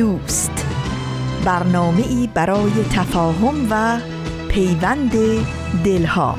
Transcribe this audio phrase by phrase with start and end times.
[0.00, 0.66] دوست.
[1.44, 4.00] برنامه ای برای تفاهم و
[4.48, 5.12] پیوند
[5.84, 6.38] دلها.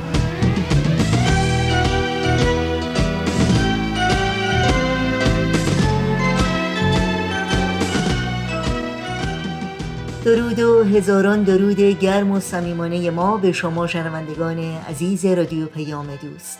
[10.25, 16.59] درود و هزاران درود گرم و صمیمانه ما به شما شنوندگان عزیز رادیو پیام دوست.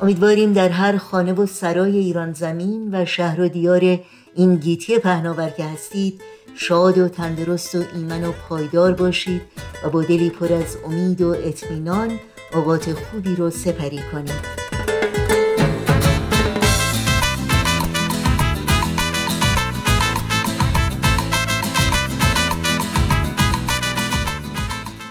[0.00, 3.98] امیدواریم در هر خانه و سرای ایران زمین و شهر و دیار
[4.34, 6.20] این گیتی پهناور که هستید
[6.54, 9.42] شاد و تندرست و ایمن و پایدار باشید
[9.84, 12.18] و با دلی پر از امید و اطمینان
[12.54, 14.62] اوقات خوبی رو سپری کنید.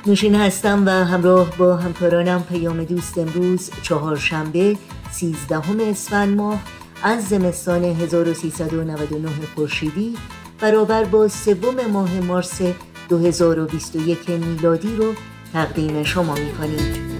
[0.05, 4.78] نوشین هستم و همراه با همکارانم پیام دوست امروز چهارشنبه
[5.11, 6.59] سیزدهم اسفند ماه
[7.03, 10.17] از زمستان 1399 خورشیدی
[10.62, 12.62] برابر با سوم ماه مارس
[13.09, 15.14] 2021 میلادی رو
[15.54, 17.12] تقدیم شما می کنید.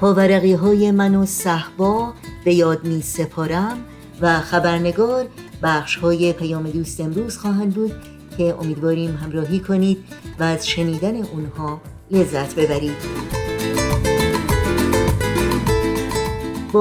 [0.00, 2.12] پاورقی های من و صحبا
[2.44, 3.78] به یاد می سپارم
[4.20, 5.26] و خبرنگار
[5.62, 7.92] بخش های پیام دوست امروز خواهند بود
[8.38, 10.04] که امیدواریم همراهی کنید
[10.38, 13.45] و از شنیدن اونها لذت ببرید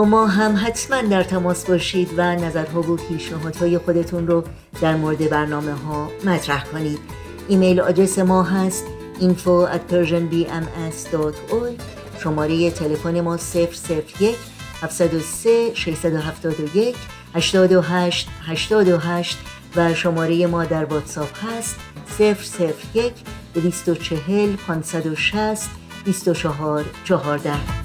[0.03, 4.43] ما هم حتما در تماس باشید و نظرها و پیشنهادهای خودتون رو
[4.81, 6.99] در مورد برنامه ها مطرح کنید.
[7.47, 8.85] ایمیل آدرس ما هست
[9.19, 11.81] info at persianbms.org
[12.19, 14.35] شماره تلفن ما 001
[14.81, 16.95] 703 671
[17.35, 19.37] 828 828
[19.75, 21.75] و شماره ما در واتساپ هست
[22.19, 23.13] 001
[23.53, 25.69] 240 560
[26.05, 27.84] 24 14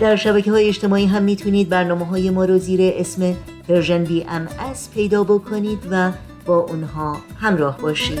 [0.00, 3.36] در شبکه های اجتماعی هم می‌تونید برنامه های ما رو زیر اسم
[3.68, 6.12] Persian BMS پیدا بکنید و
[6.46, 8.20] با اونها همراه باشید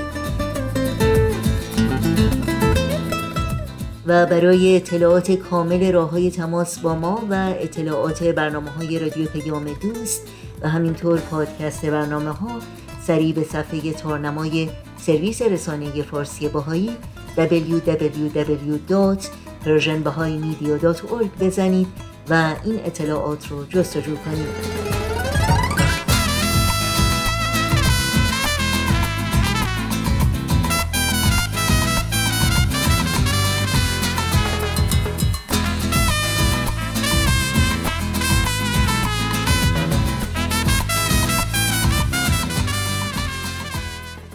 [4.06, 9.64] و برای اطلاعات کامل راه های تماس با ما و اطلاعات برنامه های رادیو پیام
[9.82, 10.28] دوست
[10.62, 12.58] و همینطور پادکست برنامه ها
[13.02, 16.90] سریع به صفحه تارنمای سرویس رسانه فارسی باهایی
[17.36, 19.49] www.
[19.64, 21.86] persianbahaimedia.org بزنید
[22.30, 24.90] و این اطلاعات رو جستجو کنید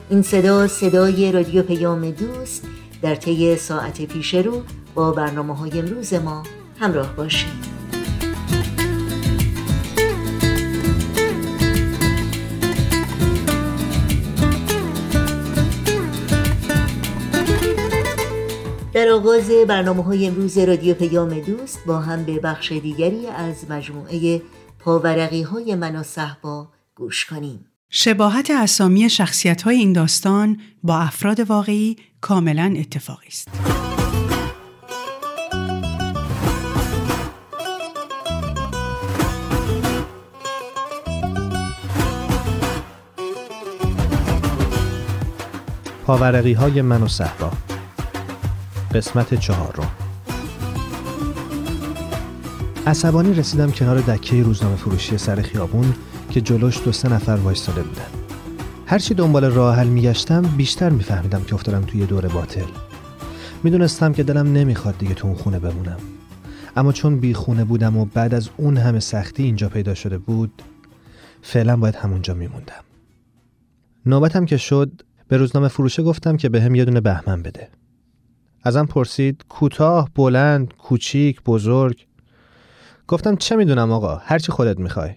[0.09, 2.67] این صدا صدای رادیو پیام دوست
[3.01, 4.63] در طی ساعت پیش رو
[4.95, 6.43] با برنامه های امروز ما
[6.79, 7.75] همراه باشید
[18.93, 24.41] در آغاز برنامه های امروز رادیو پیام دوست با هم به بخش دیگری از مجموعه
[24.79, 31.39] پاورقی های من و صحبا گوش کنیم شباهت اسامی شخصیت های این داستان با افراد
[31.39, 33.47] واقعی کاملا اتفاقی است.
[46.05, 47.51] پاورقی های من و صحبا
[48.93, 49.91] قسمت چهارم.
[52.87, 55.93] عصبانی رسیدم کنار دکه روزنامه فروشی سر خیابون
[56.29, 58.07] که جلوش دو سه نفر وایستاده بودن.
[58.85, 62.69] هرچی دنبال راه حل میگشتم بیشتر میفهمیدم که افتادم توی دور باطل.
[63.63, 65.97] می‌دونستم که دلم نمی‌خواد دیگه تو اون خونه بمونم.
[66.75, 70.61] اما چون بی خونه بودم و بعد از اون همه سختی اینجا پیدا شده بود
[71.41, 72.83] فعلا باید همونجا میموندم.
[74.05, 77.69] نوبتم که شد به روزنامه فروشه گفتم که به هم یه دونه بهمن بده.
[78.63, 82.05] ازم پرسید کوتاه بلند کوچیک بزرگ؟
[83.07, 85.11] گفتم چه می‌دونم آقا هرچی خودت می‌خوای.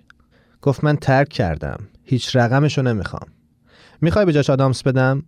[0.63, 3.29] گفت من ترک کردم هیچ رقمشو نمی‌خوام.
[4.01, 5.23] می‌خوای به جاش آدامس بدم؟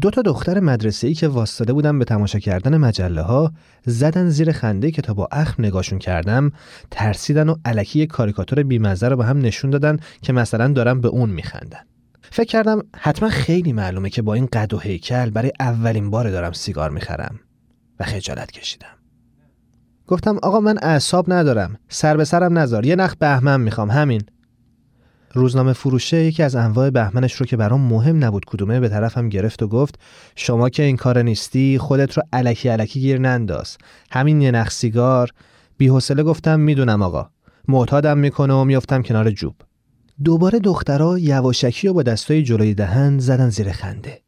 [0.00, 3.52] دو تا دختر مدرسه ای که واستاده بودن به تماشا کردن مجله ها
[3.86, 6.52] زدن زیر خنده که تا با اخم نگاشون کردم
[6.90, 11.30] ترسیدن و علکی کاریکاتور بیمزه رو به هم نشون دادن که مثلا دارم به اون
[11.30, 11.80] میخندن.
[12.30, 16.52] فکر کردم حتما خیلی معلومه که با این قد و هیکل برای اولین بار دارم
[16.52, 17.40] سیگار می‌خرم
[18.00, 18.86] و خجالت کشیدم.
[20.06, 21.78] گفتم آقا من اعصاب ندارم.
[21.88, 22.86] سر به سرم نذار.
[22.86, 23.90] یه نخ بهمن می‌خوام.
[23.90, 24.22] همین.
[25.32, 29.62] روزنامه فروشه یکی از انواع بهمنش رو که برام مهم نبود کدومه به طرفم گرفت
[29.62, 29.98] و گفت
[30.36, 33.78] شما که این کار نیستی خودت رو علکی علکی گیر ننداز.
[34.10, 35.30] همین یه نخ سیگار.
[35.76, 37.30] بیحوصله گفتم می‌دونم آقا.
[37.68, 39.54] معتادم می‌کنه و میافتم کنار جوب.
[40.24, 44.20] دوباره دخترها یواشکی و با دستای جلوی دهن زدن زیر خنده.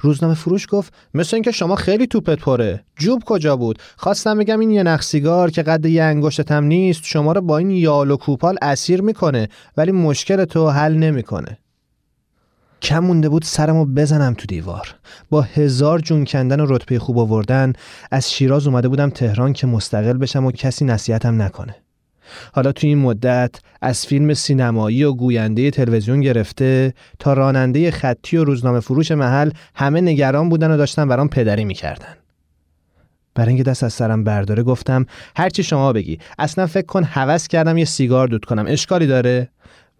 [0.00, 2.84] روزنامه فروش گفت مثل اینکه شما خیلی توپت پره.
[2.96, 7.32] جوب کجا بود؟ خواستم بگم این یه نخ سیگار که قد یه انگشتم نیست شما
[7.32, 11.58] رو با این یال و کوپال اسیر می‌کنه ولی مشکل تو حل نمی‌کنه.
[12.82, 14.94] کم مونده بود سرمو بزنم تو دیوار.
[15.30, 17.72] با هزار جون کندن و رتبه خوب آوردن
[18.10, 21.76] از شیراز اومده بودم تهران که مستقل بشم و کسی نصیحتم نکنه.
[22.52, 28.44] حالا تو این مدت از فیلم سینمایی و گوینده تلویزیون گرفته تا راننده خطی و
[28.44, 32.14] روزنامه فروش محل همه نگران بودن و داشتن برام پدری می‌کردن.
[33.34, 35.06] برای اینکه دست از سرم برداره گفتم
[35.36, 36.18] هرچی شما بگی.
[36.38, 38.64] اصلا فکر کن هوس کردم یه سیگار دود کنم.
[38.68, 39.48] اشکالی داره؟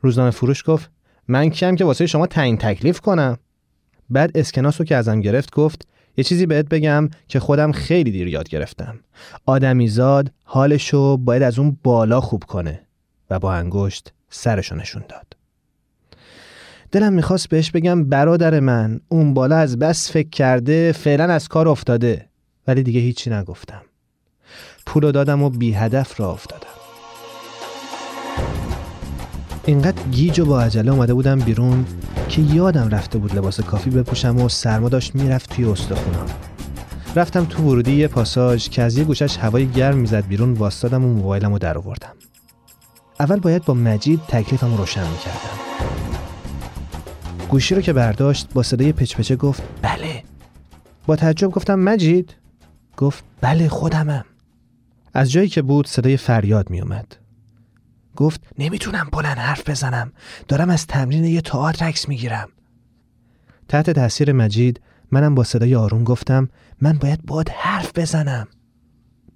[0.00, 0.90] روزنامه فروش گفت
[1.28, 3.38] من کیم که واسه شما تعیین تکلیف کنم؟
[4.10, 5.88] بعد اسکناس رو که ازم گرفت گفت
[6.20, 9.00] یه چیزی بهت بگم که خودم خیلی دیر یاد گرفتم.
[9.46, 12.80] آدمیزاد حالشو باید از اون بالا خوب کنه
[13.30, 15.36] و با انگشت سرشو نشون داد.
[16.92, 21.68] دلم می‌خواست بهش بگم برادر من اون بالا از بس فکر کرده فعلا از کار
[21.68, 22.28] افتاده
[22.66, 23.82] ولی دیگه هیچی نگفتم.
[24.86, 26.79] پولو دادم و بی هدف را افتادم.
[29.64, 31.86] اینقدر گیج و با عجله اومده بودم بیرون
[32.28, 36.26] که یادم رفته بود لباس کافی بپوشم و سرما داشت می‌رفت توی استخونم.
[37.16, 41.14] رفتم تو ورودی یه پاساژ که از یه گوشش هوای گرم می‌زد بیرون واستادم و
[41.14, 42.12] موبایلم رو در آوردم
[43.20, 45.58] اول باید با مجید تکلیفم روشن می‌کردم.
[47.48, 50.22] گوشی رو که برداشت با صدای پچپچه گفت بله.
[51.06, 52.34] با تعجب گفتم مجید؟
[52.96, 54.24] گفت بله خودمم.
[55.14, 57.16] از جایی که بود صدای فریاد میومد
[58.20, 60.12] گفت نمی‌تونم بلند حرف بزنم.
[60.48, 62.48] دارم از تمرین یه تئاتر عکس می‌گیرم.
[63.68, 64.80] تحت تاثیر مجید
[65.10, 66.48] منم با صدای آروم گفتم
[66.80, 68.48] من باید باد حرف بزنم.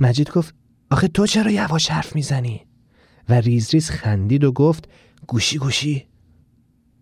[0.01, 0.55] مجید گفت
[0.91, 2.67] آخه تو چرا یواش حرف می‌زنی؟
[3.29, 4.89] و ریز ریز خندید و گفت
[5.27, 6.07] گوشی گوشی.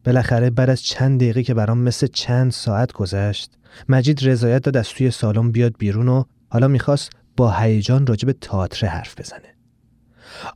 [0.04, 3.52] بالاخره بعد از چند دقیقه که برام مثل چند ساعت گذشت
[3.88, 8.86] مجید رضایت داد از توی سالن بیاد بیرون و حالا می‌خواست با هیجان راجب تئاتر
[8.86, 9.51] حرف بزنه.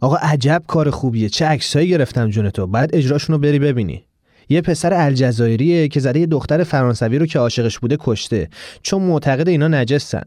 [0.01, 1.29] آقا عجب کار خوبیه.
[1.29, 2.67] چه عکسایی گرفتم جون تو.
[2.67, 4.05] بعد اجراشون رو بری ببینی.
[4.49, 8.49] یه پسر الجزایریه که زده یه دختر فرانسوی رو که عاشقش بوده کشته.
[8.83, 10.23] چون معتقد اینا نجسن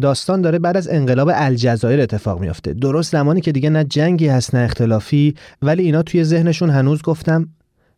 [0.00, 2.74] داستان داره بعد از انقلاب الجزایر اتفاق میافته.
[2.74, 7.48] درست زمانی که دیگه نه جنگی هست نه اختلافی ولی اینا توی ذهنشون هنوز گفتم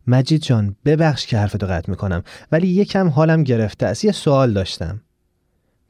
[0.07, 4.05] مجید جان ببخش که حرفتو قطع می‌کنم ولی یکم حالم گرفته است.
[4.05, 5.01] یه سوال داشتم.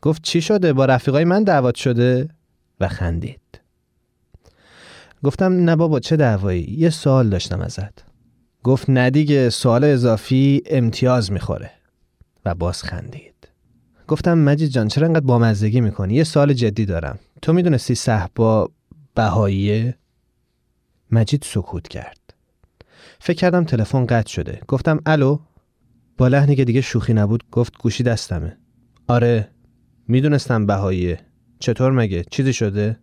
[0.01, 2.29] گفت چی شده؟ با رفیقای من دعوت شده؟
[2.79, 3.40] و خندید.
[5.23, 8.05] گفتم نه بابا چه دعوایی؟ یه سوال داشتم ازت.
[8.63, 11.71] گفت نه دیگه سوال اضافی امتیاز می‌خوره.
[12.45, 13.47] و باز خندید.
[14.07, 17.19] گفتم مجید جان چرا انقدر بامزدگی می‌کنی؟ یه سوال جدی دارم.
[17.41, 18.69] تو می‌دونستی صحبا
[19.15, 19.95] بهاییه؟
[21.11, 22.33] مجید سکوت کرد.
[23.19, 24.61] فکر کردم تلفن قطع شده.
[24.67, 25.39] گفتم الو؟
[26.17, 28.57] با لحنی که دیگه شوخی نبود گفت گوشی دستمه.
[29.07, 29.47] آره
[30.07, 31.19] می‌دونستم بهاییه.
[31.59, 32.99] چطور مگه؟ چیزی شده؟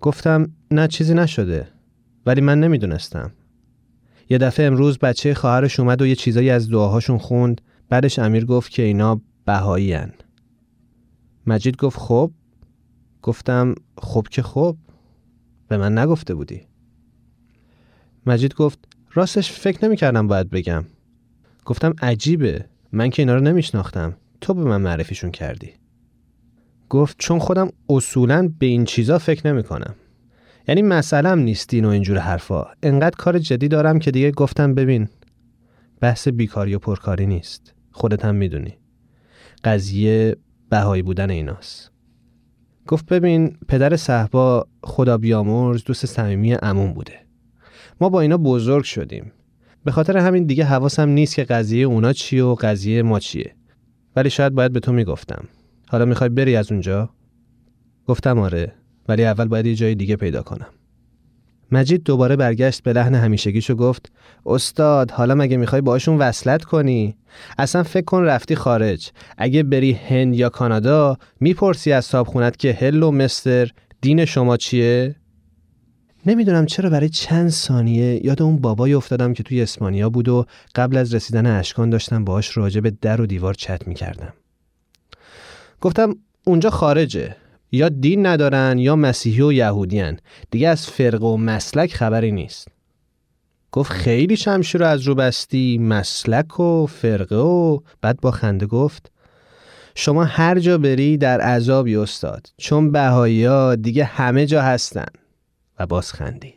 [0.00, 1.68] گفتم نه چیزی نشده.
[2.26, 3.32] ولی من نمی‌دونستم.
[4.30, 7.60] یه دفعه امروز بچه خواهرش اومد و یه چیزایی از دعاهاشون خوند.
[7.88, 10.12] بعدش امیر گفت که اینا بهایی هن.
[11.46, 12.30] مجید گفت خب.
[13.22, 14.76] گفتم خب که خب.
[15.68, 16.60] به من نگفته بودی.
[18.26, 18.78] مجید گفت
[19.14, 20.84] راستش فکر نمی‌کردم باید بگم.
[21.64, 22.64] گفتم عجیبه.
[22.92, 24.16] من که اینا رو نمیشناختم.
[24.40, 25.72] تو به من معرفیشون کردی.
[26.88, 29.94] گفت چون خودم اصولا به این چیزا فکر نمی کنم.
[30.70, 32.66] یعنی مسئلم نیست و اینجور حرفا.
[32.82, 35.08] انقدر کار جدی دارم که دیگه گفتم ببین
[36.00, 37.74] بحث بیکاری و پرکاری نیست.
[37.92, 38.78] خودت هم می‌دونی.
[39.64, 40.36] قضیه
[40.68, 41.92] بهایی بودن ایناست.
[42.86, 47.14] گفت ببین پدر صحبا خدا بیامرز دوست صمیمی عموم بوده.
[48.00, 49.32] ما با اینا بزرگ شدیم.
[49.84, 53.54] به خاطر همین دیگه حواسم نیست که قضیه اونا چیه و قضیه ما چیه.
[54.16, 55.44] ولی شاید باید به تو می‌گفتم.
[55.88, 57.10] حالا می‌خوای بری از اونجا؟
[58.06, 58.79] گفتم آره.
[59.10, 60.66] ولی اول باید یه جای دیگه پیدا کنم
[61.72, 64.12] مجید دوباره برگشت به لحن همیشگیشو گفت
[64.46, 67.16] استاد حالا مگه می‌خوای باشون وصلت کنی؟
[67.58, 73.10] اصلا فکر کن رفتی خارج اگه بری هند یا کانادا می‌پرسی از صابخونت که هلو
[73.10, 75.14] مستر دین شما چیه؟
[76.26, 80.96] نمی‌دونم چرا برای چند ثانیه یاد اون بابای افتادم که توی اسپانیا بود و قبل
[80.96, 84.32] از رسیدن اشکان داشتم باهاش راجع به در و دیوار چت می‌کردم.
[85.80, 87.36] گفتم اونجا خارجه
[87.72, 90.18] یا دین ندارن یا مسیحی و یهودیان
[90.50, 92.68] دیگه از فرق و مسلک خبری نیست.
[93.72, 99.12] گفت خیلی شمشیر رو از رو بستی مسلک و فرقه و بعد با خنده گفت
[99.94, 102.46] شما هر جا بری در عذابی استاد.
[102.56, 105.06] چون بهایی ها دیگه همه جا هستن.
[105.78, 106.54] و باز خندید.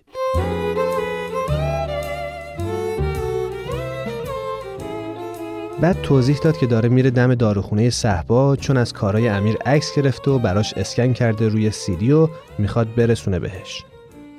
[5.81, 10.31] بعد توضیح داد که داره میره دم داروخونه صحبا چون از کارای امیر عکس گرفته
[10.31, 12.27] و براش اسکن کرده روی سیدی و
[12.59, 13.83] می‌خواد برسونه بهش.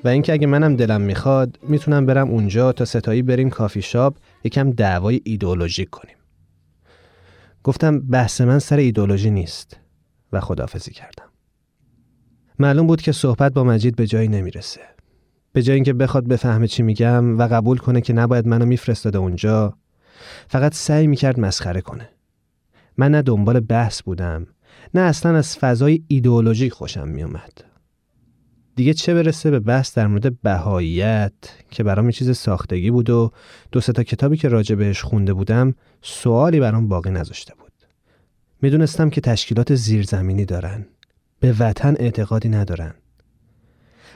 [0.05, 4.71] و اینکه اگه منم دلم می‌خواد می‌تونم برم اونجا تا ستایی بریم کافی شاب یکم
[4.71, 6.17] دعوای ایدئولوژیک کنیم.
[7.65, 9.77] گفتم بحث من سر ایدئولوژی نیست.
[10.33, 11.27] و خدافزی کردم.
[12.59, 14.81] معلوم بود که صحبت با مجید به جایی نمی‌رسه.
[15.53, 19.77] به جای اینکه بخواد بفهمه چی میگم و قبول کنه که نباید منو میفرستاده اونجا
[20.49, 22.09] فقط سعی می‌کرد مسخره کنه.
[22.97, 24.47] من نه دنبال بحث بودم
[24.95, 27.65] نه اصلا از فضای ایدئولوژی خوشم میومد
[28.77, 31.33] دیگه چه برسه به بحث در مورد بهاییت
[31.71, 33.31] که برام چیز ساختگی بود و
[33.73, 37.73] دو تا کتابی که راجع بهش خونده بودم سوالی برام باقی نذاشته بود.
[38.63, 40.87] می‌دونستم که تشکیلات زیرزمینی دارن
[41.41, 42.95] به وطن اعتقادی ندارن.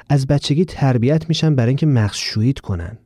[0.09, 2.99] از بچگی تربیت میشن برای اینکه مخشویت کنن.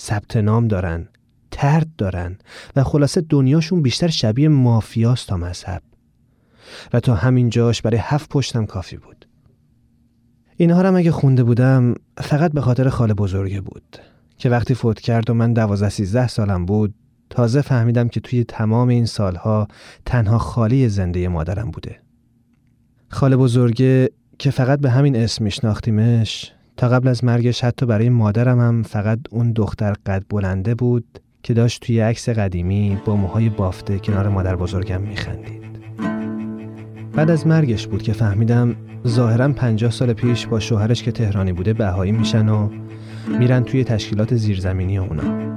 [0.00, 1.08] ثبت نام دارن
[1.50, 2.38] ترد دارن
[2.76, 5.82] و خلاصه دنیاشون بیشتر شبیه مافیاست تا مذهب.
[6.92, 9.26] و تا همین جاش برای هفت پشتم کافی بود.
[10.56, 13.98] اینها هم اگه خونده بودم فقط به خاطر خاله بزرگه بود
[14.38, 16.94] که وقتی فوت کرد و من دوازده سیزده سالم بود
[17.30, 19.68] تازه فهمیدم که توی تمام این سالها
[20.04, 22.00] تنها خالی زنده مادرم بوده.
[23.08, 28.60] خاله بزرگه که فقط به همین اسم میشناختیمش تا قبل از مرگش حتی برای مادرم
[28.60, 33.98] هم فقط اون دختر قد بلنده بود که داشت توی عکس قدیمی با موهای بافته
[33.98, 35.60] کنار مادر بزرگم میخندید.
[37.12, 41.72] بعد از مرگش بود که فهمیدم ظاهرا پنجاه سال پیش با شوهرش که تهرانی بوده
[41.72, 42.70] بهایی میشن و
[43.38, 45.50] میرن توی تشکیلات زیرزمینی اونا.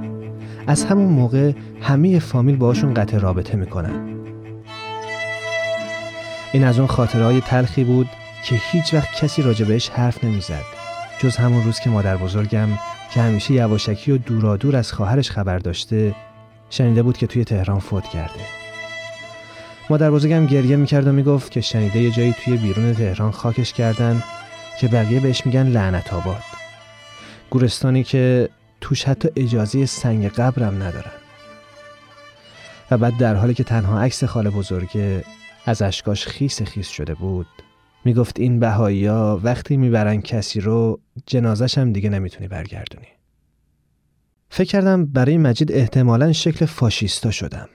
[0.66, 4.14] از همون موقع همه فامیل باشون قطع رابطه می‌کنن.
[6.52, 8.06] این از اون خاطرهای تلخی بود
[8.44, 10.64] که هیچ وقت کسی راجبش حرف نمی‌زد
[11.18, 12.68] جز همون روز که مادر بزرگم
[13.10, 16.14] که همیشه یواشکی و دورادور از خواهرش خبر داشته
[16.70, 18.40] شنیده بود که توی تهران فوت کرده.
[19.90, 24.22] مادر بزرگم گریه می‌کرد و می‌گفت که شنیده یه جایی توی بیرون تهران خاکش کردن
[24.80, 26.42] که بقیه بهش میگن لعنت آباد.
[27.50, 28.48] گورستانی که
[28.80, 31.12] توش حتی اجازه سنگ قبرم ندارن.
[32.90, 35.24] و بعد در حالی که تنها عکس خاله بزرگه
[35.66, 37.46] از اشکاش خیس خیس شده بود.
[38.04, 43.06] می‌گفت این بهایی ها وقتی می‌برن کسی رو جنازش هم دیگه نمی‌تونی برگردونی.
[44.48, 47.68] فکر کردم برای مجید احتمالا شکل فاشیستا شدم.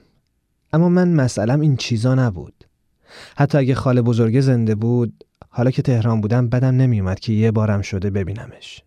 [0.72, 2.64] اما من مسئلم این چیزا نبود.
[3.36, 7.82] حتی اگه خاله بزرگه زنده بود حالا که تهران بودم بدم نمیومد که یه بارم
[7.82, 8.82] شده ببینمش.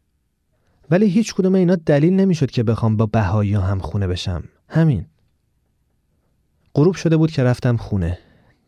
[0.91, 4.43] ولی هیچ کدوم اینا دلیل نمی‌شد که بخوام با بهایی هم خونه بشم.
[4.69, 5.05] همین.
[6.75, 8.19] غروب شده بود که رفتم خونه.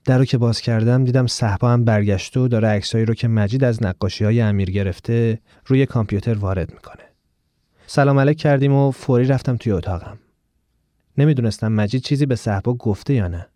[0.05, 3.63] در رو که باز کردم دیدم صحبا هم برگشت و داره عکسایی رو که مجید
[3.63, 7.03] از نقاشی های امیر گرفته روی کامپیوتر وارد می‌کنه.
[7.87, 10.17] سلام علیک کردیم و فوری رفتم توی اتاقم.
[11.17, 13.47] نمی‌دونستم مجید چیزی به صحبا گفته یا نه.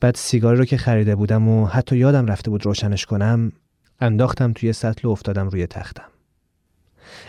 [0.00, 3.52] بعد سیگاری رو که خریده بودم و حتی یادم رفته بود روشنش کنم
[4.00, 6.08] انداختم توی سطل و افتادم روی تختم.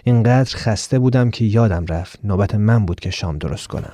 [0.04, 3.94] اینقدر خسته بودم که یادم رفت نوبت من بود که شام درست کنم.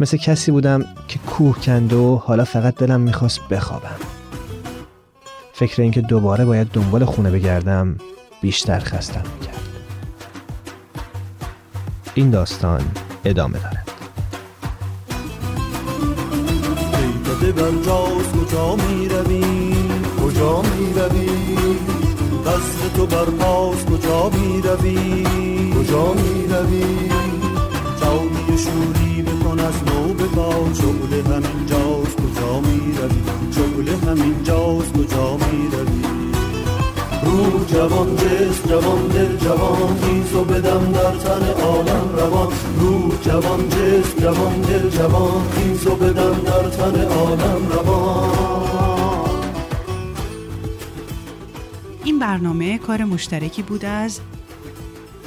[0.00, 3.96] مثل کسی بودم که کوه کند و حالا فقط دلم می‌خواست بخوابم.
[5.52, 7.96] فکر اینکه دوباره باید دنبال خونه بگردم
[8.42, 9.62] بیشتر خستم می‌کرد.
[12.14, 12.80] این داستان
[13.24, 13.90] ادامه دارد.
[18.46, 19.42] کجا می روی
[20.22, 21.28] کجا می روی
[22.96, 23.24] تو بر
[23.90, 25.24] کجا می روی
[25.74, 27.06] کجا می روی
[28.58, 29.15] شوری
[29.56, 32.94] بکن از نو بگا شغل همین جاست کجا می
[33.56, 36.02] روی همین جاست کجا می روی
[37.24, 42.52] روح جوان جسم جوان دل جوان خیز و بدم در تن عالم روان.
[42.80, 48.30] روح جوان جسم جوان دل جوان خیز و بدم در تن عالم روان.
[52.04, 54.20] این برنامه کار مشترکی بود از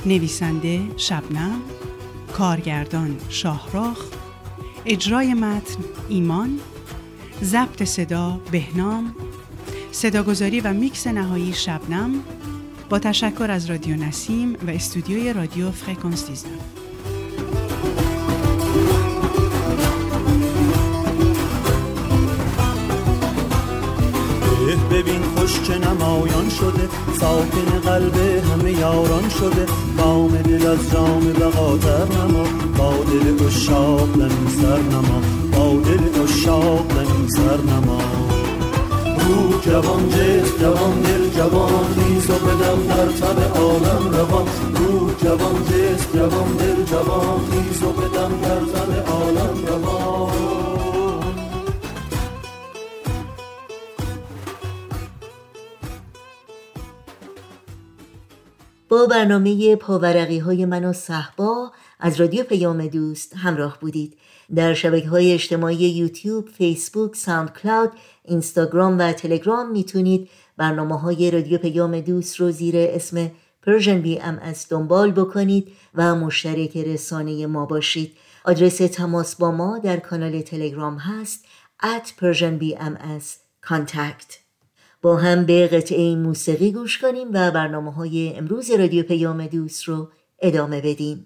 [0.05, 1.61] نویسنده شبنم
[2.33, 4.18] کارگردان شاهراخ
[4.89, 6.59] اجرای متن ایمان
[7.43, 9.15] ضبط صدا بهنام
[9.91, 12.23] صداگذاری و میکس نهایی شبنم
[12.89, 16.49] با تشکر از رادیو نسیم و استودیوی رادیو فرکانس 19
[24.91, 29.65] ببین خوش که نمایان شده ساکن قلب همه یاران شده.
[29.97, 32.43] بام دل از جام بقاتر نما
[32.77, 34.21] با دل اشاق
[34.81, 35.21] نما
[35.51, 36.91] با دل اشاق
[37.27, 38.01] سر نما
[39.27, 45.65] رو جوان جس جوان دل جوان نیز و بدم در تب عالم روان رو جوان
[45.65, 50.59] جس جوان دل جوان نیز و بدم در تب عالم روان
[58.89, 64.17] با برنامه پاورقی های من و صهبا از رادیو پیام دوست همراه بودید.
[64.55, 67.91] در شبکه های اجتماعی یوتیوب، فیسبوک، SoundCloud،
[68.25, 75.11] اینستاگرام و تلگرام می‌تونید برنامه های رادیو پیام دوست رو زیر اسم Persian BMS دنبال
[75.11, 78.17] بکنید و مشترک رسانه ما باشید.
[78.45, 81.45] آدرس تماس با ما در کانال تلگرام هست
[81.83, 83.25] at Persian BMS
[83.67, 84.35] contact.
[85.01, 90.09] با هم به قطعه موسیقی گوش کنیم و برنامه های امروز رادیو پیام دوست رو
[90.41, 91.25] ادامه بدیم.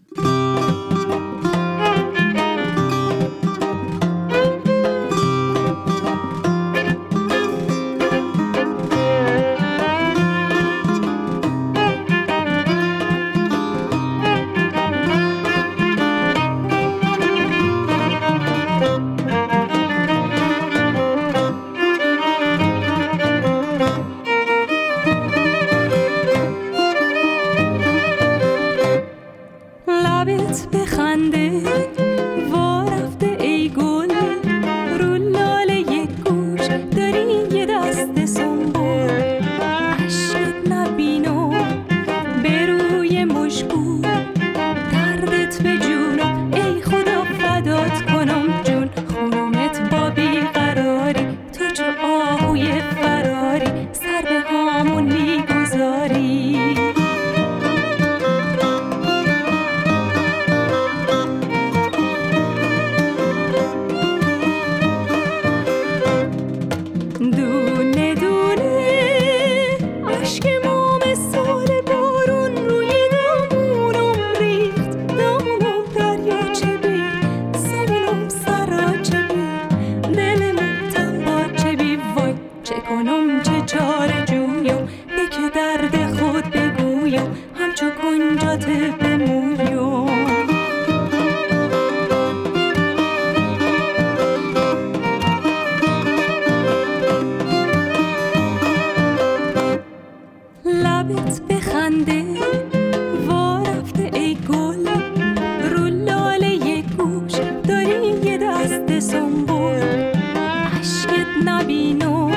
[111.63, 112.32] شنوندگان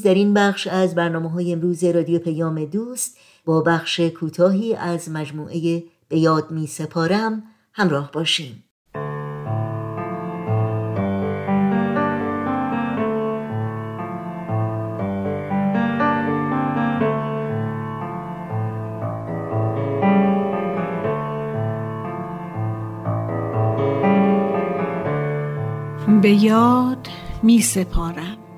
[0.00, 5.10] عزیز در این بخش از برنامه های امروز رادیو پیام دوست با بخش کوتاهی از
[5.10, 7.42] مجموعه به یاد می سپارم.
[7.72, 8.64] همراه باشیم
[26.22, 27.08] به یاد
[27.42, 28.49] می سپارم.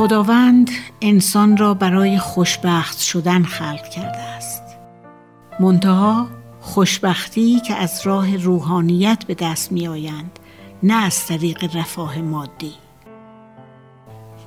[0.00, 4.62] خداوند انسان را برای خوشبخت شدن خلق کرده است.
[5.60, 6.28] منتها
[6.60, 10.38] خوشبختی که از راه روحانیت به دست می آیند
[10.82, 12.72] نه از طریق رفاه مادی.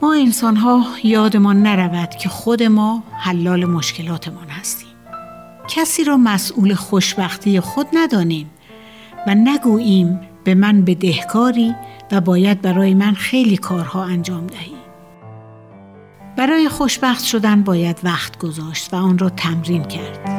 [0.02, 4.96] ما انسان ها یادمان نرود که خود ما حلال مشکلاتمان هستیم.
[5.68, 8.50] کسی را مسئول خوشبختی خود ندانیم
[9.28, 11.76] و نگوییم به من بدهکاری
[12.12, 14.84] و باید برای من خیلی کارها انجام دهی
[16.36, 20.30] برای خوشبخت شدن باید وقت گذاشت و آن را تمرین کرد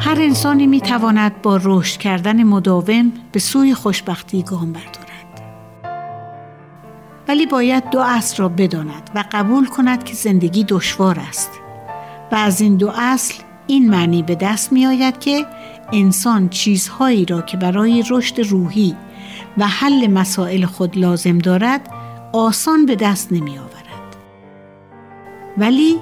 [0.00, 5.08] هر انسانی می تواند با رشد کردن مداوم به سوی خوشبختی گام بردارد.
[7.28, 11.50] ولی باید دو اصل را بداند و قبول کند که زندگی دشوار است
[12.32, 13.34] و از این دو اصل
[13.66, 15.46] این معنی به دست می آید که
[15.92, 18.96] انسان چیزهایی را که برای رشد روحی
[19.58, 21.90] و حل مسائل خود لازم دارد
[22.32, 24.16] آسان به دست نمی آورد.
[25.58, 25.96] ولی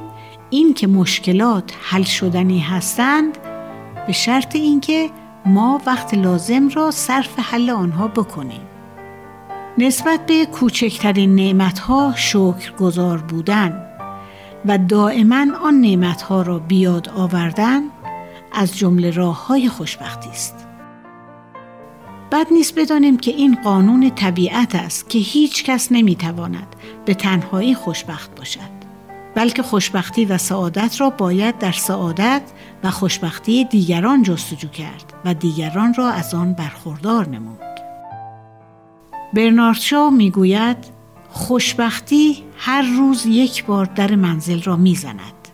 [0.51, 3.39] این که مشکلات حل شدنی هستند
[4.07, 5.11] به شرط اینکه
[5.47, 8.61] ما وقت لازم را صرف حل آنها بکنیم.
[9.79, 13.83] نسبت به کوچکترین نعمتها شکر گذار بودن
[14.65, 17.83] و دائما آن نعمتها را بیاد آوردن
[18.57, 20.67] از جمله راه های خوشبختی است.
[22.33, 28.39] بد نیست بدانیم که این قانون طبیعت است که هیچ کس نمی‌تواند به تنهایی خوشبخت
[28.39, 28.77] باشد.
[29.35, 32.43] بلکه خوشبختی و سعادت را باید در سعادت
[32.85, 37.61] و خوشبختی دیگران جستجو کرد و دیگران را از آن برخوردار نمود.
[39.35, 40.77] برنارد شا می‌گوید
[41.31, 45.49] خوشبختی هر روز یک بار در منزل را می‌زند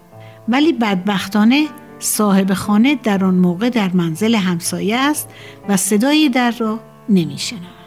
[0.49, 1.67] ولی بدبختانه
[2.03, 5.29] صاحب خانه در آن موقع در منزل همسایه است
[5.69, 7.82] و صدای در را نمیشنود.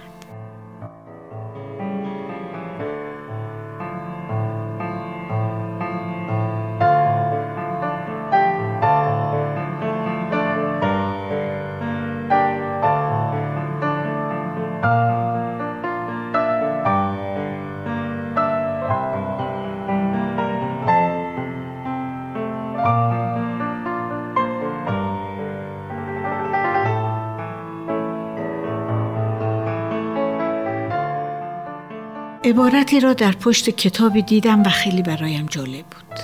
[32.45, 36.19] عبارتی را در پشت کتابی دیدم و خیلی برایم جالب بود.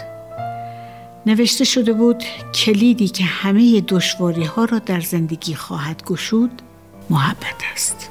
[1.25, 2.23] نوشته شده بود
[2.55, 6.61] کلیدی که همه دشواری ها را در زندگی خواهد گشود
[7.09, 8.09] محبت است.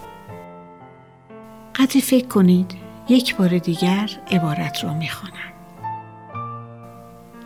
[1.76, 2.74] قدری فکر کنید
[3.08, 5.34] یک بار دیگر عبارت را می‌خوانم.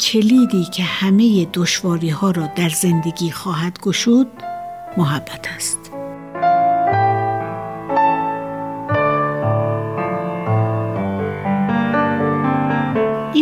[0.00, 4.30] کلیدی که همه دشواری ها را در زندگی خواهد گشود
[4.96, 5.93] محبت است.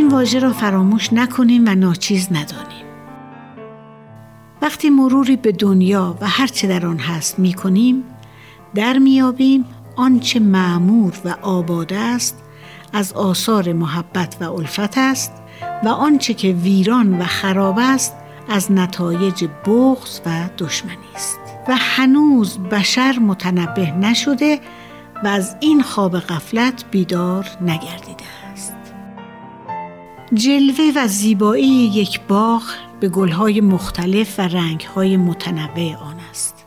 [0.00, 2.86] واژه را فراموش نکنیم و ناچیز ندانیم.
[4.62, 8.04] وقتی مروری به دنیا و هرچه در آن هست می کنیم
[8.74, 9.64] در میابیم
[9.96, 12.42] آنچه معمور و آباد است
[12.92, 15.32] از آثار محبت و الفت است
[15.84, 18.14] و آنچه که ویران و خراب است
[18.48, 24.60] از نتایج بغض و دشمنی است و هنوز بشر متنبه نشده
[25.24, 28.41] و از این خواب غفلت بیدار نگردیده
[30.34, 32.62] جلوه و زیبایی یک باغ
[33.00, 36.66] به گلهای مختلف و رنگهای متنوع آن است.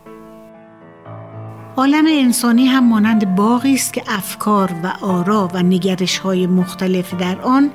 [1.77, 7.41] عالم انسانی هم مانند باغی است که افکار و آرا و نگرش های مختلف در
[7.41, 7.71] آن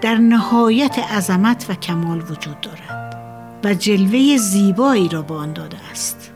[0.00, 3.16] در نهایت عظمت و کمال وجود دارد
[3.64, 6.32] و جلوه زیبایی را به آن داده است.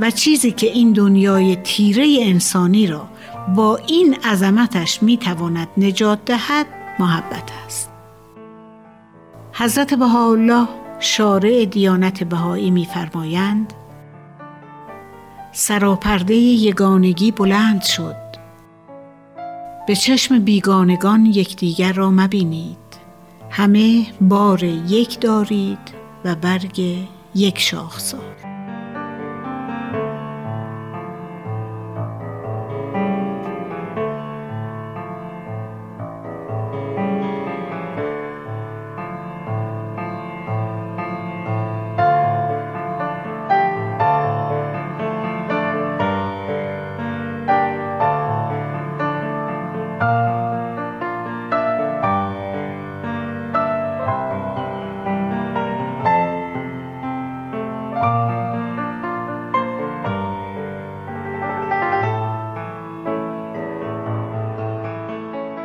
[0.00, 3.08] و چیزی که این دنیای تیره انسانی را
[3.56, 7.90] با این عظمتش می تواند نجات دهد محبت است.
[9.52, 10.68] حضرت بهاءالله
[11.00, 13.72] شارع دیانت بهایی میفرمایند
[15.52, 18.16] سراپرده یگانگی بلند شد.
[19.86, 22.78] به چشم بیگانگان یکدیگر را مبینید.
[23.50, 28.41] همه بار یک دارید و برگ یک شاخسار.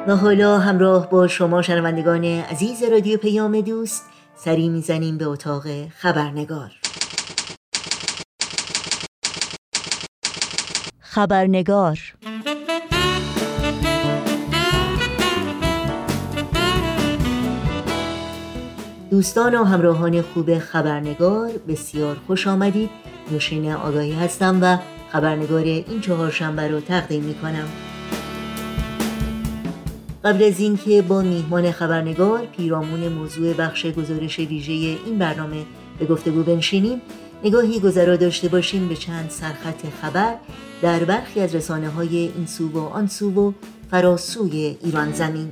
[0.07, 6.71] و حالا همراه با شما شنوندگان عزیز رادیو پیام دوست سری می‌زنیم به اتاق خبرنگار.
[10.99, 11.99] خبرنگار.
[19.11, 22.89] دوستان و همراهان خوب خبرنگار بسیار خوش آمدید.
[23.31, 24.77] نوشین آگاهی هستم و
[25.11, 27.67] خبرنگار این چهارشنبه رو تقدیم می کنم
[30.27, 34.71] قبل از اینکه با میهمان خبرنگار پیرامون موضوع بخش گزارش ویژه
[35.05, 35.65] این برنامه
[35.99, 37.01] به گفتگو بنشینیم
[37.43, 40.35] نگاهی گذرا داشته باشیم به چند سرخط خبر
[40.81, 43.51] در برخی از رسانه های این سو و آن سو و
[43.91, 45.51] فراسوی ایران زمین.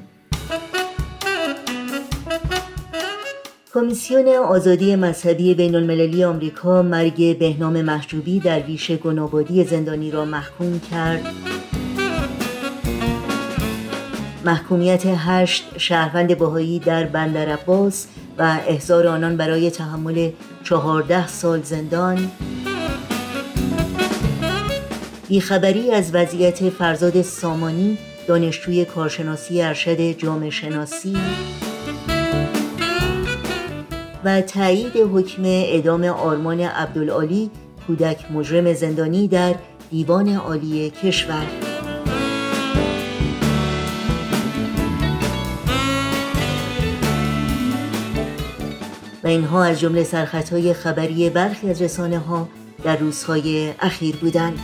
[3.74, 10.80] کمیسیون آزادی مذهبی بین المللی آمریکا مرگ بهنام محجوبی در ویش گنابادی زندانی را محکوم
[10.92, 11.26] کرد.
[14.46, 20.32] محکومیت هشت شهروند باهایی در بندر عباس و احضار آنان برای تحمل
[20.64, 22.32] چهارده سال زندان.
[25.28, 31.18] بیخبری از وضعیت فرزاد سامانی دانشجوی کارشناسی ارشد جامعه شناسی.
[34.24, 37.52] و تایید حکم اعدام آرمان عبدالعالی
[37.88, 39.56] کودک مجرم زندانی در
[39.92, 41.75] دیوان عالی کشور.
[49.26, 52.48] و اینها از جمله سرخطهای خبری برخی از رسانه ها
[52.84, 54.60] در روزهای اخیر بودند.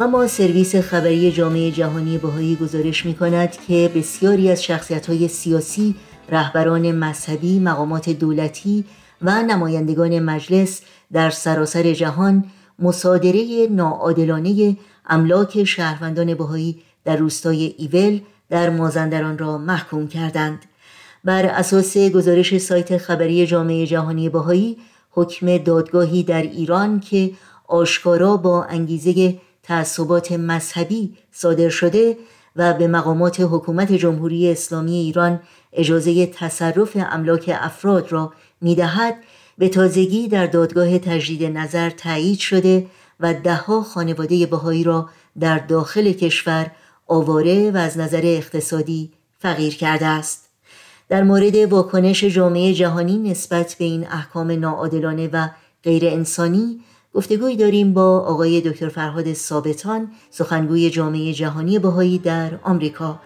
[0.00, 5.94] اما سرویس خبری جامعه جهانی بهایی گزارش می کند که بسیاری از شخصیت های سیاسی،
[6.28, 8.84] رهبران مذهبی، مقامات دولتی
[9.22, 10.80] و نمایندگان مجلس
[11.12, 12.44] در سراسر جهان
[12.78, 14.76] مصادره ناعادلانه
[15.10, 18.20] املاک شهروندان بهایی در روستای ایول
[18.50, 20.64] در مازندران را محکوم کردند.
[21.24, 24.76] بر اساس گزارش سایت خبری جامعه جهانی بهایی
[25.10, 27.30] حکم دادگاهی در ایران که
[27.68, 32.16] آشکارا با انگیزه تعصبات مذهبی صادر شده
[32.56, 35.40] و به مقامات حکومت جمهوری اسلامی ایران
[35.72, 39.14] اجازه تصرف املاک افراد را می‌دهد
[39.58, 42.86] به تازگی در دادگاه تجدید نظر تایید شده
[43.20, 45.08] و دهها خانواده بهایی را
[45.40, 46.70] در داخل کشور
[47.06, 50.48] آواره و از نظر اقتصادی فقیر کرده است.
[51.08, 55.48] در مورد واکنش جامعه جهانی نسبت به این احکام ناعادلانه و
[55.84, 56.80] غیر انسانی
[57.14, 63.20] گفتگوی داریم با آقای دکتر فرهاد ثابتان سخنگوی جامعه جهانی بهایی در آمریکا.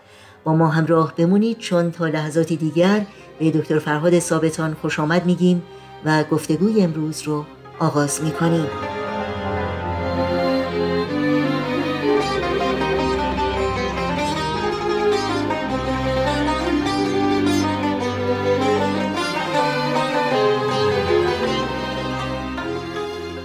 [0.45, 3.07] با ما همراه بمونید چون تا لحظاتی دیگر
[3.39, 5.63] به دکتر فرهاد ثابتان خوش آمد میگیم
[6.05, 7.45] و گفتگوی امروز رو
[7.79, 8.67] آغاز می‌کنیم.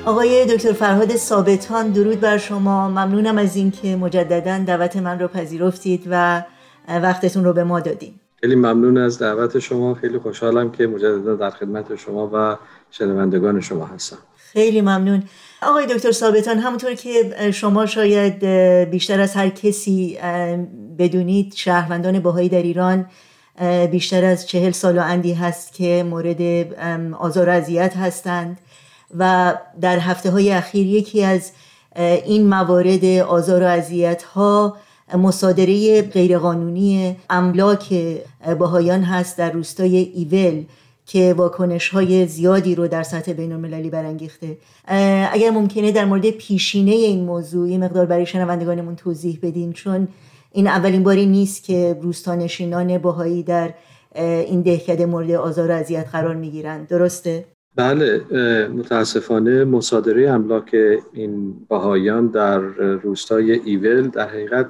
[0.10, 2.90] آقای دکتر فرهاد ثابتان درود بر شما.
[2.90, 6.44] ممنونم از اینکه مجددا دعوت من رو پذیرفتید و
[6.88, 9.94] وقتتون رو به ما دادیم خیلی ممنون از دعوت شما.
[9.94, 12.58] خیلی خوشحالم که مجددا در خدمت شما و
[12.92, 14.18] شنوندگان شما هستم.
[14.36, 15.24] خیلی ممنون.
[15.62, 18.46] آقای دکتر ثابتان همونطور که شما شاید
[18.90, 20.18] بیشتر از هر کسی
[21.00, 23.06] بدونید شهروندان باهایی در ایران
[23.92, 26.42] بیشتر از چهل سال و اندی هست که مورد
[27.14, 28.60] آزار و اذیت هستند.
[29.18, 31.52] و در هفته های اخیر یکی از
[32.26, 34.78] این موارد آزار و اذیت ها
[35.18, 37.94] مصادره غیرقانونی املاک
[38.60, 40.64] باهایان هست در روستای ایول
[41.06, 44.58] که واکنش های زیادی رو در سطح بین المللی برانگیخته
[45.32, 50.08] اگر ممکنه در مورد پیشینه این موضوع یه مقدار برای شنوندگانمون توضیح بدین چون
[50.52, 53.74] این اولین باری نیست که روستانشینان باهایی در
[54.16, 56.88] این دهکده مورد آزار و اذیت قرار می‌گیرند.
[56.88, 57.46] درسته؟
[57.80, 58.26] بله
[58.68, 60.76] متاسفانه مصادره املاک
[61.14, 62.60] این باهایان در
[63.04, 64.70] روستای ایول در حقیقت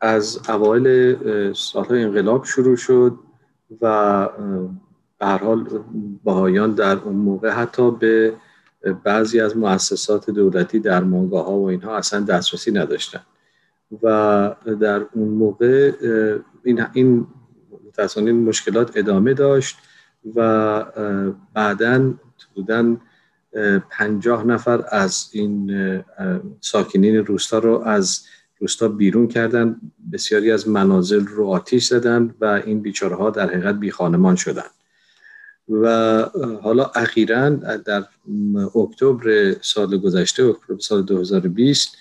[0.00, 1.06] از اوایل
[1.52, 3.18] سالهای انقلاب شروع شد
[3.80, 4.28] و
[5.18, 5.84] به هر حال
[6.24, 8.32] باهایان در اون موقع حتی به
[9.04, 13.20] بعضی از مؤسسات دولتی در مانگاه ها و اینها اصلا دسترسی نداشتن
[14.02, 15.92] و در اون موقع
[16.64, 17.26] این, این
[17.86, 19.76] متاسفانه مشکلات ادامه داشت
[20.36, 20.84] و
[21.54, 22.14] بعدا
[22.54, 23.00] بودن
[23.90, 25.70] پنجاه نفر از این
[26.60, 28.24] ساکنین روستا رو از
[28.58, 29.80] روستا بیرون کردن.
[30.12, 34.70] بسیاری از منازل رو آتیش زدن و این بیچاره ها در حقیقت بی خانمان شدن.
[35.68, 35.86] و
[36.62, 37.50] حالا اخیرا
[37.86, 38.04] در
[38.74, 41.96] اکتبر سال گذشته اکتبر سال 2020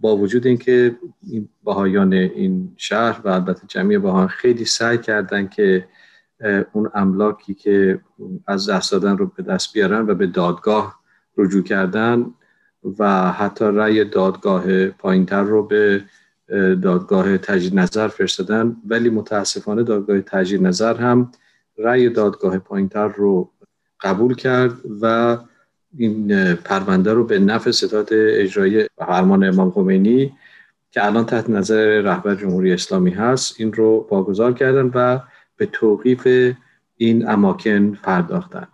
[0.00, 5.88] با وجود اینکه این بهایان این شهر و البته جمعی بهایان خیلی سعی کردن که
[6.72, 8.00] اون املاکی که
[8.46, 11.00] از دست دادن رو به دست بیارن و به دادگاه
[11.36, 12.26] رجوع کردن
[12.98, 16.04] و حتی رأی دادگاه پایینتر رو به
[16.82, 18.76] دادگاه تجدید نظر فرستادن.
[18.86, 21.32] ولی متاسفانه دادگاه تجدید نظر هم
[21.78, 23.50] رأی دادگاه پایینتر رو
[24.00, 25.36] قبول کرد و
[25.98, 30.32] این پرونده رو به نفع ستاد اجرایی فرمان امام خمینی
[30.90, 35.20] که الان تحت نظر رهبر جمهوری اسلامی هست این رو واگذار کردن و
[35.58, 36.54] به توقیف
[36.96, 38.68] این اماکن پرداختن.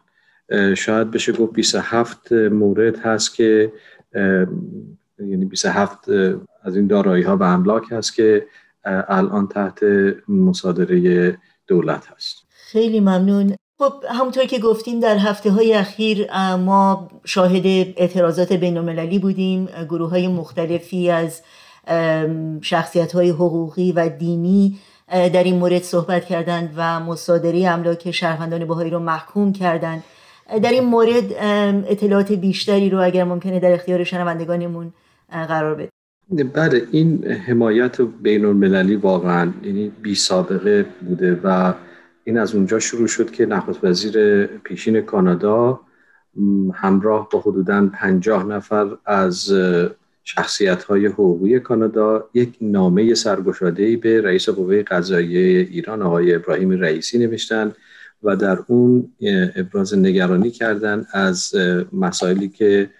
[0.76, 3.72] شاید بشه گفت 27 مورد هست که
[5.18, 6.08] یعنی 27
[6.62, 8.46] از این دارایی ها و املاک هست که
[9.08, 9.80] الان تحت
[10.28, 12.36] مصادره دولت هست.
[12.50, 13.56] خیلی ممنون.
[13.78, 17.66] خب همونطور که گفتیم در هفته های اخیر ما شاهد
[17.96, 19.68] اعتراضات بین المللی بودیم.
[19.90, 21.42] گروه های مختلفی از
[22.62, 28.90] شخصیت های حقوقی و دینی در این مورد صحبت کردند و مصادره املاک شهروندان بهایی
[28.90, 30.04] رو محکوم کردند.
[30.62, 31.32] در این مورد
[31.88, 34.92] اطلاعات بیشتری رو اگر ممکنه در اختیار شنوندگانمون
[35.30, 41.74] قرار بده بله این حمایت بین المللی واقعا یعنی بی سابقه بوده و
[42.24, 45.80] این از اونجا شروع شد که نخست وزیر پیشین کانادا
[46.74, 49.52] همراه با حدودا پنجاه نفر از
[50.24, 57.18] شخصیت های حقوقی کانادا یک نامه سرگشاده به رئیس قوه قضاییه ایران آقای ابراهیم رئیسی
[57.18, 57.72] نوشتن
[58.22, 59.12] و در اون
[59.56, 61.54] ابراز نگرانی کردن از
[61.92, 62.90] مسائلی که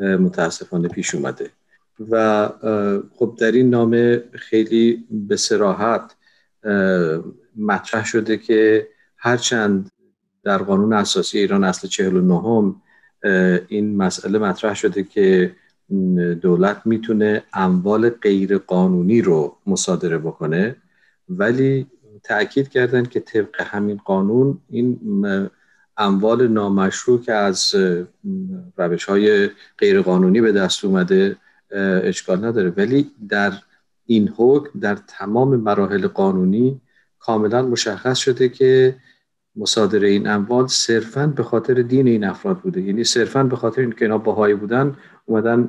[0.00, 1.50] متاسفانه پیش اومده.
[2.10, 2.48] و
[3.14, 6.14] خب در این نامه خیلی به سراحت
[7.56, 9.90] مطرح شده که هرچند
[10.42, 12.74] در قانون اساسی ایران اصل 49
[13.68, 15.56] این مسئله مطرح شده که
[16.42, 20.76] دولت می‌تونه اموال غیر قانونی رو مصادره بکنه
[21.28, 21.86] ولی
[22.22, 25.00] تاکید کردن که طبق همین قانون این
[25.96, 27.74] اموال نامشروع که از
[28.76, 31.36] روش های غیر قانونی به دست اومده
[32.02, 32.70] اشکال نداره.
[32.70, 33.52] ولی در
[34.06, 36.80] این حکم در تمام مراحل قانونی
[37.18, 38.96] کاملا مشخص شده که
[39.56, 42.80] مصادره این اموال صرفا به خاطر دین این افراد بوده.
[42.80, 45.68] یعنی صرفا به خاطر اینکه اینا باهایی بودن اومدن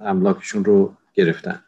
[0.00, 1.60] املاکشون رو گرفتن.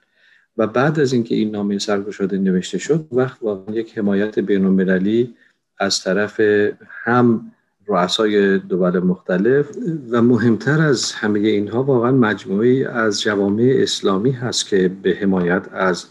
[0.56, 5.34] و بعد از اینکه این نامه سرگشاده نوشته شد وقت واقعا یک حمایت بین المللی
[5.78, 6.40] از طرف
[6.88, 7.52] هم
[7.86, 9.70] رؤسای دول مختلف
[10.10, 16.06] و مهمتر از همه اینها واقعا مجموعی از جوامع اسلامی هست که به حمایت از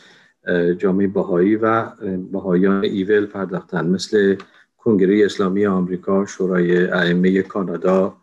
[0.78, 1.86] جامعه بهایی و
[2.32, 3.88] بهایان ایول پرداختن.
[3.88, 4.36] مثل
[4.84, 8.18] کنگره اسلامی آمریکا شورای ائمه کانادا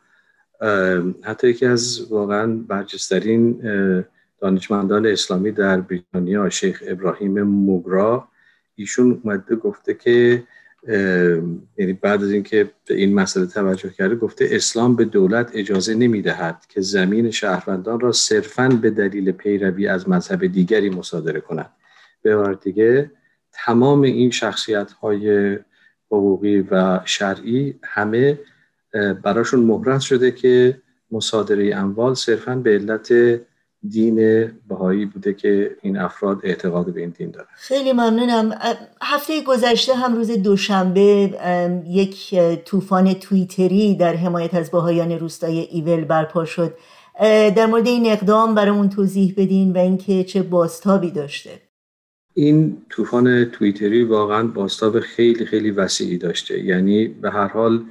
[1.22, 3.60] حتی یکی از واقعا برجسترین
[4.40, 8.28] دانشمندان اسلامی در بریتانیا شیخ ابراهیم موگرا.
[8.74, 10.42] ایشون اومده گفته که
[11.78, 16.66] یعنی بعد از اینکه به این مسئله توجه کرده گفته اسلام به دولت اجازه نمی‌دهد
[16.68, 21.70] که زمین شهروندان را صرفا به دلیل پیروی از مذهب دیگری مصادره کند.
[22.22, 23.10] به دیگه
[23.52, 25.58] تمام این شخصیت های
[26.10, 28.38] حقوقی و شرعی همه
[29.22, 33.12] براشون مهرت شده که مصادره اموال صرفا به علت
[33.88, 37.46] دین بهایی بوده که این افراد اعتقاد به این دین دارن.
[37.54, 38.58] خیلی ممنونم.
[39.02, 41.34] هفته گذشته هم روز دوشنبه
[41.86, 46.74] یک طوفان تویتری در حمایت از بهایان روستای ایول برپا شد.
[47.56, 51.69] در مورد این اقدام برامون توضیح بدین و اینکه چه باستابی داشته.
[52.34, 56.64] این طوفان تویتری واقعا باستاب خیلی خیلی وسیعی داشته.
[56.64, 57.84] یعنی به هر حال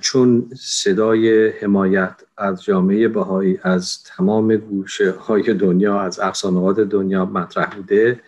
[0.00, 7.74] چون صدای حمایت از جامعه بهایی از تمام گوشه های دنیا از اقصانقات دنیا مطرح
[7.74, 8.20] بوده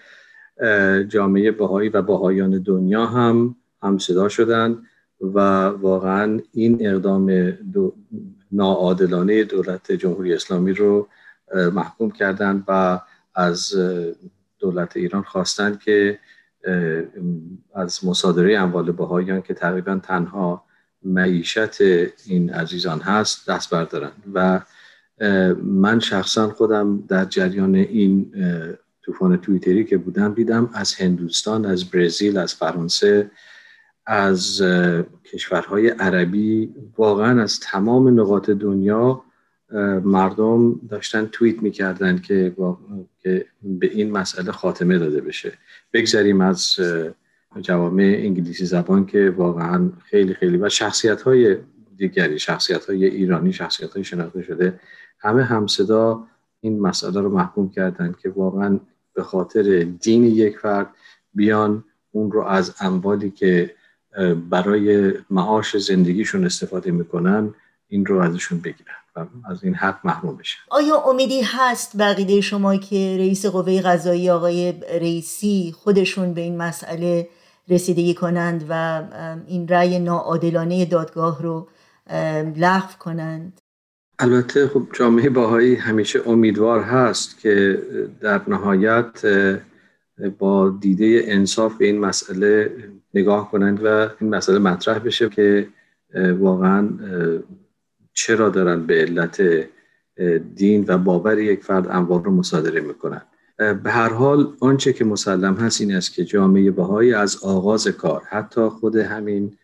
[1.09, 4.79] جامعه بهایی و بهایان دنیا هم هم صدا شدن
[5.21, 7.95] و واقعا این اقدام دو
[8.53, 11.09] ناعادلانه دولت جمهوری اسلامی رو
[11.73, 13.01] محکوم کردند و
[13.35, 13.75] از
[14.59, 16.19] دولت ایران خواستند که
[17.75, 20.65] از مصادره اموال بهاییان که تقریبا تنها
[21.03, 21.81] معیشت
[22.27, 24.13] این عزیزان هست دست بردارن.
[24.35, 24.61] و
[25.63, 28.35] من شخصا خودم در جریان این
[29.03, 33.31] طوفان تویتری که بودم دیدم از هندوستان از برزیل از فرانسه
[34.07, 34.63] از
[35.33, 39.25] کشورهای عربی واقعا از تمام نقاط دنیا
[40.05, 42.55] مردم داشتن توییت می‌کردن که,
[43.23, 45.53] که به این مسئله خاتمه داده بشه.
[45.93, 46.77] بگذاریم از
[47.61, 51.57] جوامع انگلیسی زبان که واقعا خیلی خیلی و شخصیت های
[51.97, 54.81] دیگری شخصیت های ایرانی شخصیت های شناخته شده
[55.19, 56.27] همه همصدا
[56.61, 58.81] این مسئله رو محکوم کردن که واقعا
[59.15, 60.87] به خاطر دین یک فرد
[61.35, 63.75] بیان اون رو از اموالی که
[64.51, 67.55] برای معاش زندگیشون استفاده می‌کنن
[67.89, 68.95] این رو ازشون بگیرن.
[69.51, 74.73] از این حق محروم بشن آیا امیدی هست بقیده شما که رئیس قوه قضایی آقای
[74.73, 77.29] رئیسی خودشون به این مسئله
[77.69, 79.03] رسیدگی کنند و
[79.47, 81.69] این رأی ناعادلانه دادگاه رو
[82.57, 83.61] لغو کنند؟
[84.19, 87.83] البته خب جامعه باهایی همیشه امیدوار هست که
[88.21, 89.23] در نهایت
[90.39, 92.71] با دیده انصاف به این مسئله
[93.15, 95.69] نگاه کنند و این مسئله مطرح بشه که
[96.39, 96.89] واقعا
[98.19, 99.43] چرا دارن به علت
[100.55, 103.23] دین و باور یک فرد اموال رو مصادره می‌کنن؟
[103.59, 108.23] به هر حال آنچه که مسلم هست این است که جامعه بهایی از آغاز کار
[108.29, 109.57] حتی خود همین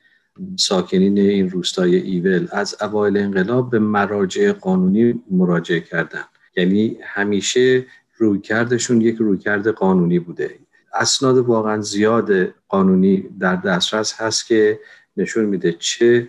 [0.57, 6.25] ساکنین این روستای ایول از اوایل انقلاب به مراجع قانونی مراجعه کردن.
[6.57, 7.87] یعنی همیشه
[8.17, 10.59] رویکردشون یک رویکرد قانونی بوده.
[10.95, 14.81] اسناد واقعا زیاد قانونی در دسترس هست که
[15.17, 16.29] نشون میده چه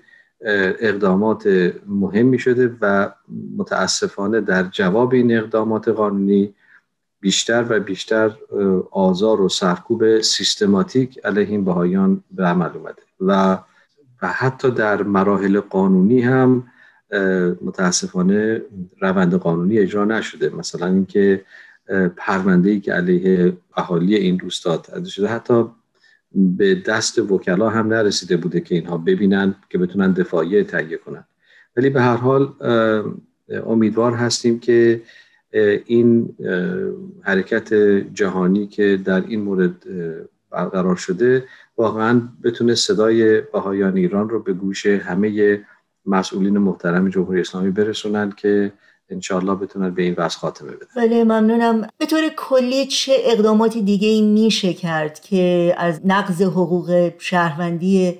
[0.79, 1.47] اقدامات
[1.87, 3.11] مهمی شده و
[3.57, 6.53] متاسفانه در جواب این اقدامات قانونی
[7.19, 8.31] بیشتر و بیشتر
[8.91, 13.57] آزار و سرکوب سیستماتیک علیه این بهایان به عمل اومده و
[14.21, 16.63] و حتی در مراحل قانونی هم
[17.61, 18.61] متاسفانه
[19.01, 20.49] روند قانونی اجرا نشده.
[20.49, 21.45] مثلا اینکه
[22.17, 25.65] پرونده ای که علیه اهالی این روستا شده حتی
[26.36, 31.25] به دست وکلا هم نرسیده بوده که اینها ببینن که بتونن دفاعیه تهیه کنن.
[31.77, 32.53] ولی به هر حال
[33.65, 35.01] امیدوار هستیم که
[35.86, 36.36] این
[37.21, 37.73] حرکت
[38.13, 39.75] جهانی که در این مورد
[40.51, 41.43] برقرار شده
[41.77, 45.61] واقعا بتونه صدای بهایان ایران رو به گوش همه
[46.05, 48.71] مسئولین محترم جمهوری اسلامی برسونن که
[49.09, 51.87] انشاءالله بتونن به این وضع خاتمه بدن بله ممنونم.
[51.97, 58.19] به طور کلی چه اقداماتی دیگه ای میشه کرد که از نقض حقوق شهروندی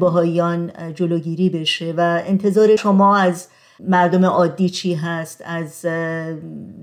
[0.00, 3.48] باهایان جلوگیری بشه و انتظار شما از
[3.80, 5.86] مردم عادی چی هست؟ از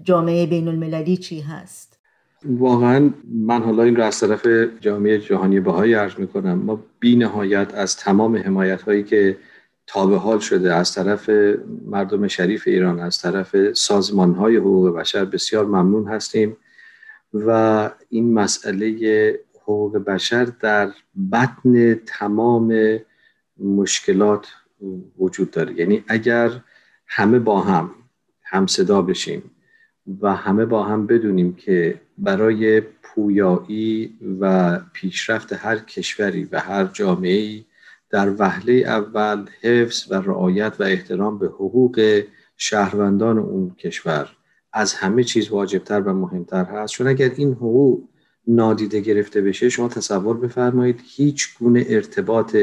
[0.04, 1.98] جامعه بین المللی چی هست؟
[2.46, 4.48] واقعا من حالا این رو از طرف
[4.82, 6.54] جامعه جهانی بهایی عرض می‌کنم.
[6.54, 9.38] ما بی نهایت از تمام حمایت هایی که
[9.92, 11.30] تا حال شده از طرف
[11.86, 16.58] مردم شریف ایران از طرف سازمان های حقوق بشر بسیار ممنون هستیم
[17.34, 20.92] و این مسئله حقوق بشر در
[21.32, 23.00] بطن تمام
[23.58, 24.48] مشکلات
[25.20, 25.80] وجود داره.
[25.80, 26.52] یعنی اگر
[27.08, 27.92] همه با هم
[28.44, 29.52] هم صدا بشیم
[30.22, 37.64] و همه با هم بدونیم که برای پویایی و پیشرفت هر کشوری و هر جامعه
[38.12, 42.24] در وهله اول حفظ و رعایت و احترام به حقوق
[42.58, 44.30] شهروندان اون کشور
[44.74, 46.94] از همه چیز واجبتر و مهمتر هست.
[46.94, 48.10] چون اگر این حقوق
[48.48, 52.58] نادیده گرفته بشه شما تصور بفرمایید هیچ گونه ارتباط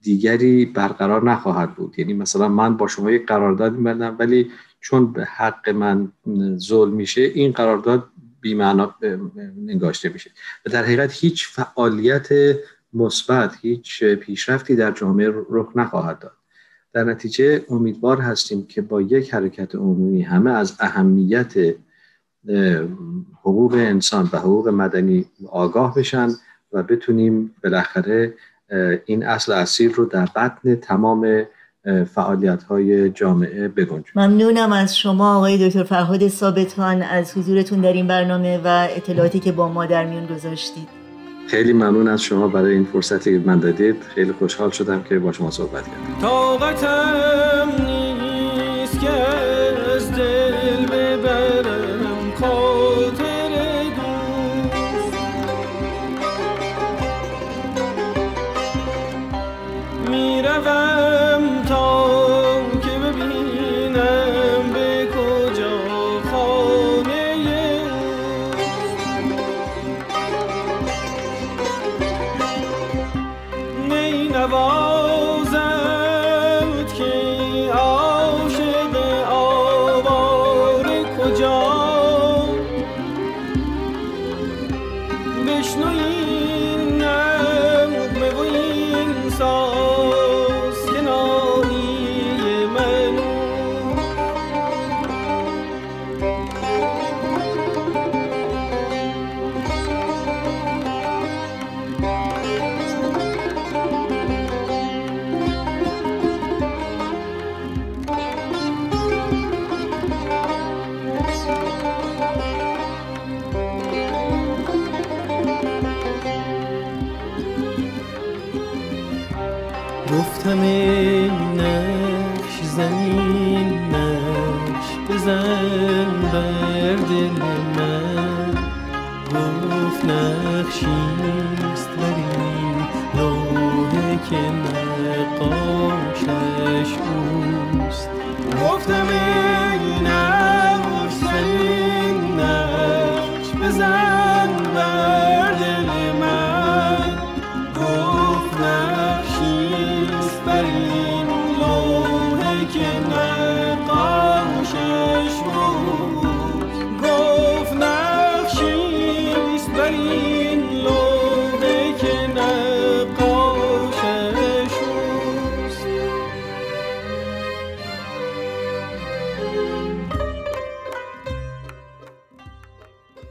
[0.00, 1.98] دیگری برقرار نخواهد بود.
[1.98, 6.12] یعنی مثلا من با شما یک قرارداد میبندم ولی چون به حق من
[6.58, 8.08] ظلم میشه این قرارداد
[8.40, 8.94] بیمعنا
[9.68, 10.30] انگاشته میشه.
[10.66, 12.28] و در حقیقت هیچ فعالیت
[12.96, 16.32] مثبت هیچ پیشرفتی در جامعه رخ نخواهد داد.
[16.92, 21.54] در نتیجه امیدوار هستیم که با یک حرکت عمومی همه از اهمیت
[23.42, 26.28] حقوق انسان و حقوق مدنی آگاه بشن
[26.72, 28.34] و بتونیم بالاخره
[29.06, 31.46] این اصل اصیل رو در بطن تمام
[32.14, 37.02] فعالیت های جامعه بگنجونیم ممنونم از شما آقای دکتر فرهاد ثابتان.
[37.02, 41.05] از حضورتون در این برنامه و اطلاعاتی که با ما در میون گذاشتید.
[41.46, 44.02] خیلی ممنون از شما برای این فرصتی که من دادید.
[44.14, 49.55] خیلی خوشحال شدم که با شما صحبت کردم طاقتم نیست که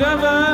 [0.00, 0.49] Never.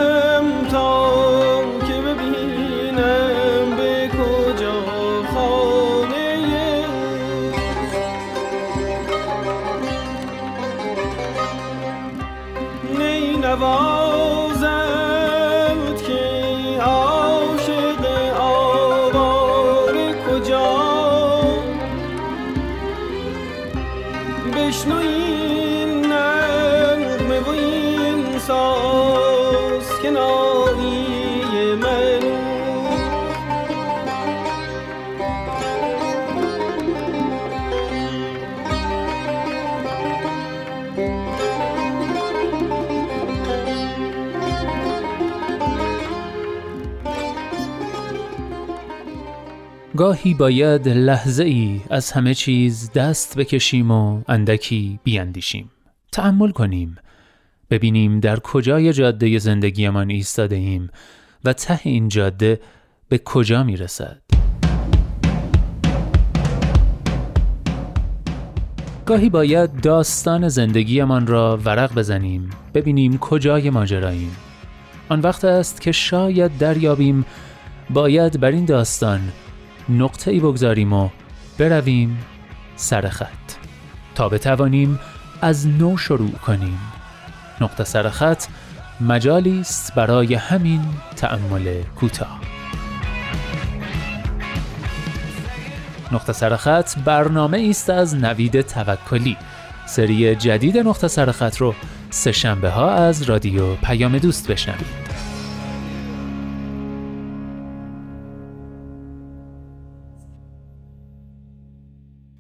[49.96, 55.70] گاهی باید لحظه ای از همه چیز دست بکشیم و اندکی بیاندیشیم
[56.12, 56.96] تأمل کنیم.
[57.70, 60.90] ببینیم در کجای جاده زندگیمان ایستاده ایم
[61.44, 62.60] و ته این جاده
[63.08, 64.22] به کجا می رسد
[69.06, 74.36] گاهی باید داستان زندگیمان را ورق بزنیم ببینیم کجای ماجراییم.
[75.08, 77.24] آن وقت است که شاید دریابیم
[77.90, 79.20] باید بر این داستان
[79.88, 81.08] نقطه ای بگذاریم و
[81.58, 82.18] برویم
[82.76, 83.28] سر خط.
[84.14, 84.98] تا بتوانیم
[85.40, 86.78] از نو شروع کنیم.
[87.60, 88.44] نقطه سر خط
[89.00, 90.80] مجالی است برای همین
[91.16, 92.40] تأمل کوتاه.
[96.12, 99.36] نقطه سر خط برنامه است از نوید توکلی.
[99.86, 101.74] سری جدید نقطه سر خط رو
[102.10, 105.05] سه شنبه ها از رادیو پیام دوست بشنوید.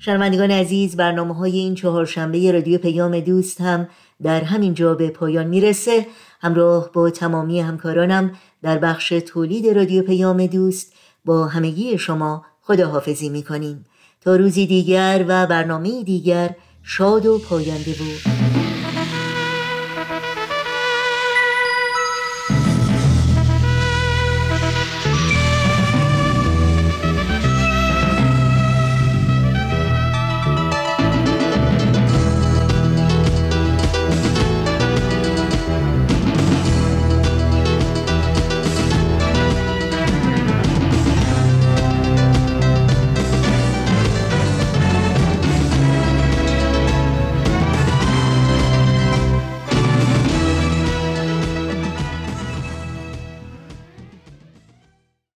[0.06, 3.88] شنوندگان عزیز برنامه های این چهارشنبه رادیو پیام دوست هم
[4.22, 6.06] در همین جا به پایان می‌رسه.
[6.40, 8.32] همراه با تمامی همکارانم
[8.62, 10.92] در بخش تولید رادیو پیام دوست
[11.24, 13.84] با همگی شما خداحافظی می‌کنیم.
[14.20, 16.50] تا روزی دیگر و برنامه دیگر
[16.82, 18.35] شاد و پاینده بود